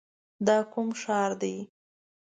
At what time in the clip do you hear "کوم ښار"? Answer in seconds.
0.71-1.31